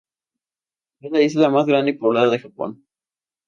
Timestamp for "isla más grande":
1.21-1.91